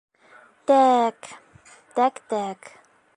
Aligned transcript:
—Тә-әк, 0.71 1.29
тәк-тәк... 2.01 2.75